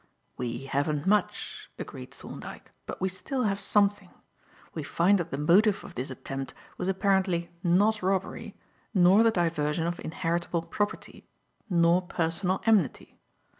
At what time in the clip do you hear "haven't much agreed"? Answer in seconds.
0.65-2.09